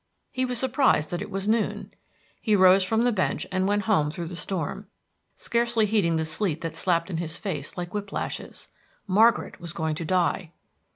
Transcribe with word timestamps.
He 0.31 0.45
was 0.45 0.57
surprised 0.57 1.11
that 1.11 1.21
it 1.21 1.29
was 1.29 1.47
noon. 1.47 1.93
He 2.41 2.55
rose 2.55 2.83
from 2.83 3.03
the 3.03 3.11
bench 3.11 3.45
and 3.51 3.67
went 3.67 3.83
home 3.83 4.09
through 4.09 4.25
the 4.25 4.35
storm, 4.35 4.87
scarcely 5.35 5.85
heeding 5.85 6.15
the 6.15 6.25
sleet 6.25 6.61
that 6.61 6.75
snapped 6.75 7.11
in 7.11 7.17
his 7.17 7.37
face 7.37 7.77
like 7.77 7.93
whip 7.93 8.11
lashes. 8.11 8.69
Margaret 9.05 9.59
was 9.61 9.73
going 9.73 9.93
to 9.93 10.05
die! 10.05 10.53